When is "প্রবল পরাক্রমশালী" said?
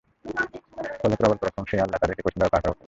1.15-1.81